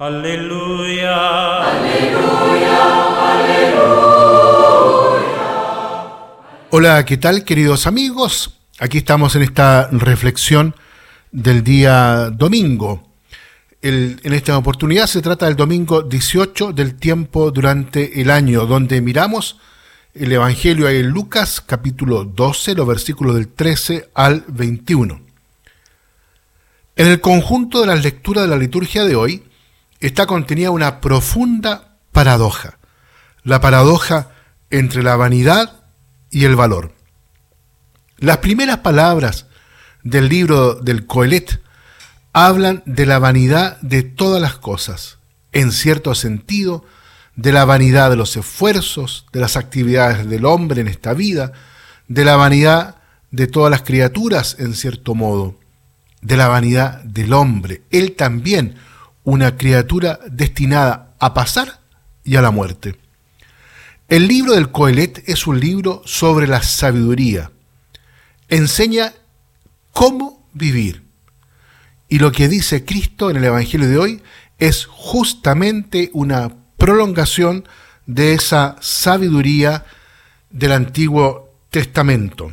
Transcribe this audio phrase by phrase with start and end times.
[0.00, 1.12] Aleluya.
[1.60, 2.78] Aleluya.
[3.34, 3.90] Aleluya.
[6.70, 8.56] Hola, ¿qué tal queridos amigos?
[8.78, 10.74] Aquí estamos en esta reflexión
[11.32, 13.10] del día domingo.
[13.82, 19.58] en esta oportunidad se trata del domingo 18 del tiempo durante el año, donde miramos
[20.14, 25.20] el Evangelio en Lucas capítulo 12, los versículos del 13 al 21.
[26.96, 29.42] En el conjunto de las lecturas de la liturgia de hoy
[30.00, 32.78] está contenida una profunda paradoja,
[33.42, 34.30] la paradoja
[34.70, 35.84] entre la vanidad
[36.30, 36.94] y el valor.
[38.18, 39.46] Las primeras palabras
[40.02, 41.60] del libro del Coelet
[42.32, 45.18] hablan de la vanidad de todas las cosas,
[45.52, 46.84] en cierto sentido,
[47.36, 51.52] de la vanidad de los esfuerzos, de las actividades del hombre en esta vida,
[52.08, 52.96] de la vanidad
[53.30, 55.58] de todas las criaturas, en cierto modo,
[56.20, 58.76] de la vanidad del hombre, él también,
[59.24, 61.80] una criatura destinada a pasar
[62.24, 62.96] y a la muerte.
[64.08, 67.50] El libro del Coelet es un libro sobre la sabiduría.
[68.48, 69.12] Enseña
[69.92, 71.04] cómo vivir.
[72.08, 74.22] Y lo que dice Cristo en el Evangelio de hoy
[74.58, 77.68] es justamente una prolongación
[78.06, 79.84] de esa sabiduría
[80.50, 82.52] del Antiguo Testamento.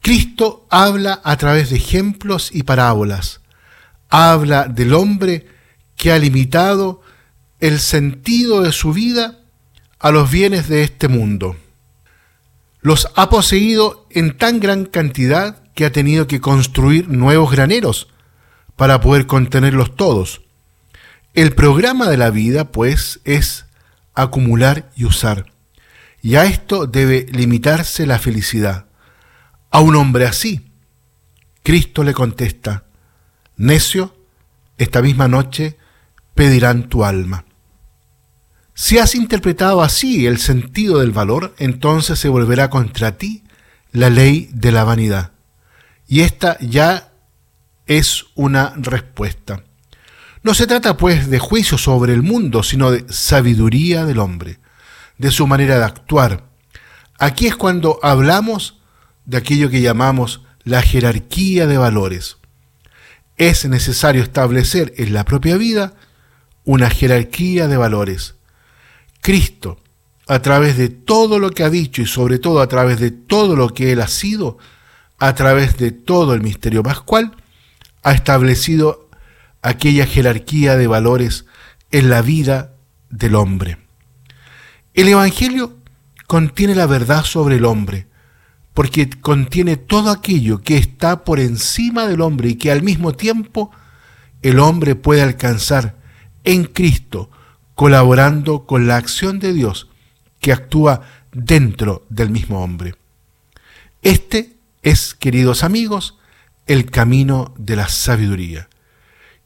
[0.00, 3.40] Cristo habla a través de ejemplos y parábolas.
[4.08, 5.46] Habla del hombre
[5.96, 7.02] que ha limitado
[7.60, 9.40] el sentido de su vida
[9.98, 11.56] a los bienes de este mundo.
[12.80, 18.08] Los ha poseído en tan gran cantidad que ha tenido que construir nuevos graneros
[18.76, 20.42] para poder contenerlos todos.
[21.32, 23.64] El programa de la vida, pues, es
[24.14, 25.52] acumular y usar.
[26.22, 28.86] Y a esto debe limitarse la felicidad.
[29.70, 30.70] A un hombre así,
[31.62, 32.83] Cristo le contesta,
[33.56, 34.14] necio,
[34.78, 35.76] esta misma noche
[36.34, 37.44] pedirán tu alma.
[38.74, 43.44] Si has interpretado así el sentido del valor, entonces se volverá contra ti
[43.92, 45.32] la ley de la vanidad.
[46.08, 47.12] Y esta ya
[47.86, 49.62] es una respuesta.
[50.42, 54.58] No se trata pues de juicio sobre el mundo, sino de sabiduría del hombre,
[55.18, 56.44] de su manera de actuar.
[57.18, 58.80] Aquí es cuando hablamos
[59.24, 62.38] de aquello que llamamos la jerarquía de valores.
[63.36, 65.94] Es necesario establecer en la propia vida
[66.64, 68.36] una jerarquía de valores.
[69.20, 69.80] Cristo,
[70.26, 73.56] a través de todo lo que ha dicho y sobre todo a través de todo
[73.56, 74.58] lo que Él ha sido,
[75.18, 77.36] a través de todo el misterio pascual,
[78.02, 79.08] ha establecido
[79.62, 81.46] aquella jerarquía de valores
[81.90, 82.74] en la vida
[83.10, 83.78] del hombre.
[84.92, 85.78] El Evangelio
[86.26, 88.06] contiene la verdad sobre el hombre,
[88.74, 93.70] porque contiene todo aquello que está por encima del hombre y que al mismo tiempo
[94.42, 95.96] el hombre puede alcanzar
[96.42, 97.30] en Cristo,
[97.74, 99.88] colaborando con la acción de Dios
[100.40, 101.02] que actúa
[101.32, 102.96] dentro del mismo hombre.
[104.02, 106.18] Este es, queridos amigos,
[106.66, 108.68] el camino de la sabiduría.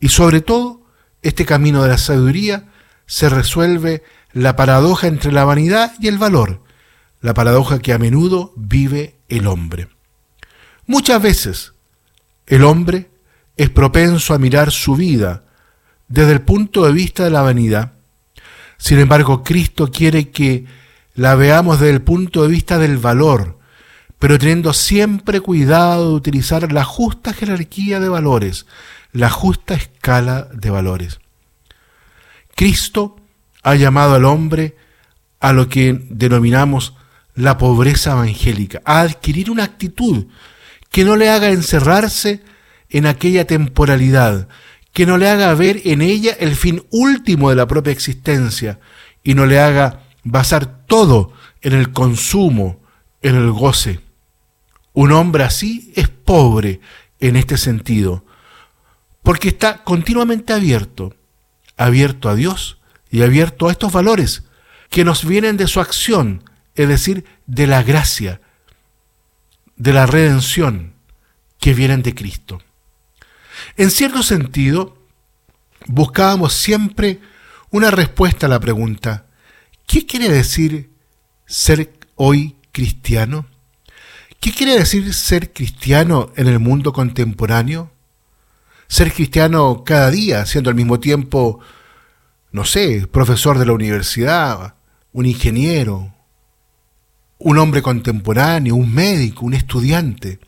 [0.00, 0.82] Y sobre todo,
[1.22, 2.64] este camino de la sabiduría
[3.06, 4.02] se resuelve
[4.32, 6.62] la paradoja entre la vanidad y el valor,
[7.20, 9.88] la paradoja que a menudo vive el hombre.
[10.86, 11.72] Muchas veces
[12.46, 13.10] el hombre
[13.56, 15.44] es propenso a mirar su vida
[16.08, 17.92] desde el punto de vista de la vanidad.
[18.78, 20.64] Sin embargo, Cristo quiere que
[21.14, 23.58] la veamos desde el punto de vista del valor,
[24.18, 28.66] pero teniendo siempre cuidado de utilizar la justa jerarquía de valores,
[29.12, 31.20] la justa escala de valores.
[32.54, 33.16] Cristo
[33.62, 34.76] ha llamado al hombre
[35.40, 36.94] a lo que denominamos
[37.38, 40.26] la pobreza evangélica, a adquirir una actitud
[40.90, 42.42] que no le haga encerrarse
[42.90, 44.48] en aquella temporalidad,
[44.92, 48.80] que no le haga ver en ella el fin último de la propia existencia
[49.22, 52.82] y no le haga basar todo en el consumo,
[53.22, 54.00] en el goce.
[54.92, 56.80] Un hombre así es pobre
[57.20, 58.24] en este sentido,
[59.22, 61.14] porque está continuamente abierto,
[61.76, 62.78] abierto a Dios
[63.12, 64.42] y abierto a estos valores
[64.90, 66.42] que nos vienen de su acción,
[66.78, 68.40] es decir, de la gracia,
[69.76, 70.94] de la redención
[71.60, 72.62] que vienen de Cristo.
[73.76, 74.96] En cierto sentido,
[75.86, 77.20] buscábamos siempre
[77.70, 79.26] una respuesta a la pregunta,
[79.86, 80.90] ¿qué quiere decir
[81.46, 83.46] ser hoy cristiano?
[84.40, 87.92] ¿Qué quiere decir ser cristiano en el mundo contemporáneo?
[88.88, 91.60] ser cristiano cada día, siendo al mismo tiempo,
[92.50, 94.74] no sé, profesor de la universidad,
[95.12, 96.14] un ingeniero,
[97.38, 100.40] un hombre contemporáneo, un médico, un estudiante.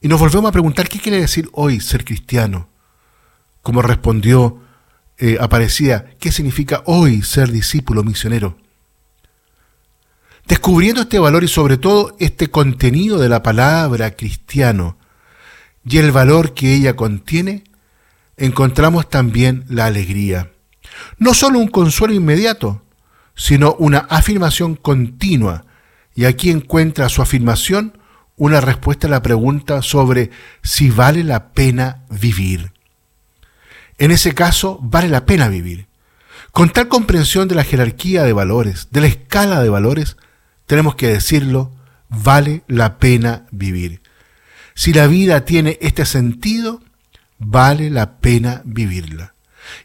[0.00, 2.68] Y nos volvemos a preguntar qué quiere decir hoy ser cristiano,
[3.62, 4.60] como respondió
[5.18, 8.56] eh, aparecía qué significa hoy ser discípulo misionero.
[10.46, 14.96] Descubriendo este valor y sobre todo este contenido de la palabra cristiano
[15.84, 17.64] y el valor que ella contiene,
[18.38, 20.50] encontramos también la alegría.
[21.18, 22.82] No solo un consuelo inmediato,
[23.40, 25.64] sino una afirmación continua.
[26.14, 27.96] Y aquí encuentra su afirmación
[28.36, 30.30] una respuesta a la pregunta sobre
[30.62, 32.72] si vale la pena vivir.
[33.96, 35.86] En ese caso, vale la pena vivir.
[36.52, 40.18] Con tal comprensión de la jerarquía de valores, de la escala de valores,
[40.66, 41.72] tenemos que decirlo,
[42.10, 44.02] vale la pena vivir.
[44.74, 46.82] Si la vida tiene este sentido,
[47.38, 49.32] vale la pena vivirla.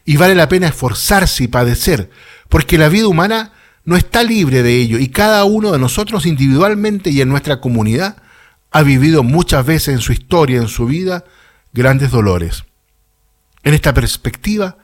[0.04, 2.10] Y vale la pena esforzarse y padecer,
[2.56, 3.52] porque la vida humana
[3.84, 8.16] no está libre de ello y cada uno de nosotros individualmente y en nuestra comunidad
[8.70, 11.26] ha vivido muchas veces en su historia, en su vida,
[11.74, 12.64] grandes dolores.
[13.62, 14.78] En esta perspectiva,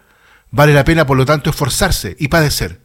[0.51, 2.83] vale la pena por lo tanto esforzarse y padecer,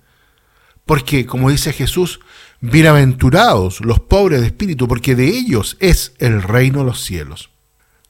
[0.85, 2.21] porque como dice Jesús,
[2.61, 7.49] Bienaventurados los pobres de espíritu, porque de ellos es el reino de los cielos.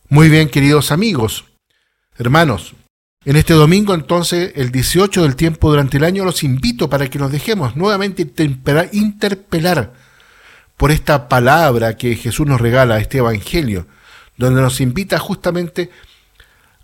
[0.10, 1.46] Muy bien, queridos amigos,
[2.20, 2.76] hermanos,
[3.28, 7.20] en este domingo entonces, el 18 del tiempo durante el año, los invito para que
[7.20, 8.26] nos dejemos nuevamente
[8.94, 9.92] interpelar
[10.78, 13.86] por esta palabra que Jesús nos regala, este Evangelio,
[14.38, 15.90] donde nos invita justamente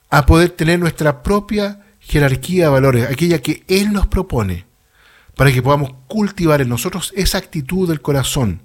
[0.10, 4.66] a poder tener nuestra propia jerarquía de valores, aquella que Él nos propone
[5.38, 8.64] para que podamos cultivar en nosotros esa actitud del corazón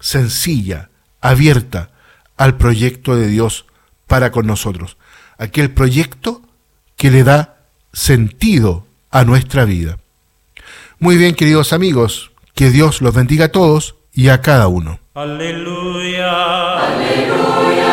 [0.00, 0.88] sencilla,
[1.20, 1.90] abierta
[2.38, 3.66] al proyecto de Dios
[4.06, 4.96] para con nosotros.
[5.36, 6.47] Aquel proyecto
[6.98, 7.56] que le da
[7.94, 9.98] sentido a nuestra vida.
[10.98, 14.98] Muy bien, queridos amigos, que Dios los bendiga a todos y a cada uno.
[15.14, 16.86] Aleluya.
[16.86, 17.87] Aleluya.